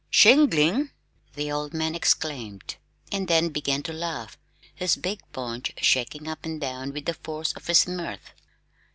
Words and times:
"Shingling!" 0.09 0.89
the 1.35 1.51
old 1.51 1.75
man 1.75 1.93
exclaimed, 1.93 2.77
and 3.11 3.27
then 3.27 3.49
began 3.49 3.83
to 3.83 3.93
laugh, 3.93 4.35
his 4.73 4.95
big 4.95 5.19
paunch 5.31 5.73
shaking 5.77 6.27
up 6.27 6.43
and 6.43 6.59
down 6.59 6.91
with 6.91 7.05
the 7.05 7.13
force 7.13 7.53
of 7.53 7.67
his 7.67 7.87
mirth. 7.87 8.33